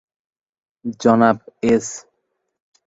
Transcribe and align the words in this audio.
জনাব 1.01 1.37
এস। 1.63 1.87